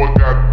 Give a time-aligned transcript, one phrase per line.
[0.00, 0.49] what that